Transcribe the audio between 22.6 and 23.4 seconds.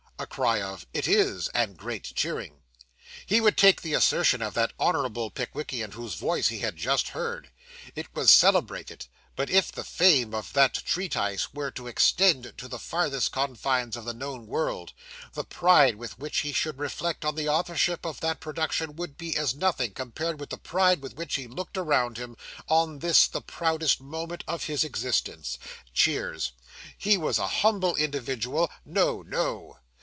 on this,